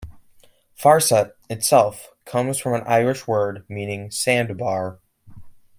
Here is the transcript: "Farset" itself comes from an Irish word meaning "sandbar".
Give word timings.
"Farset" 0.75 1.33
itself 1.47 2.09
comes 2.25 2.57
from 2.57 2.73
an 2.73 2.81
Irish 2.87 3.27
word 3.27 3.63
meaning 3.69 4.09
"sandbar". 4.09 4.97